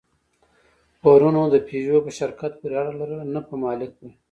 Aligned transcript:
پورونو 1.01 1.41
د 1.49 1.55
پيژو 1.67 1.97
په 2.05 2.11
شرکت 2.19 2.51
پورې 2.61 2.75
اړه 2.81 2.93
لرله، 2.99 3.25
نه 3.33 3.41
په 3.47 3.53
مالک 3.63 3.91
پورې. 3.97 4.13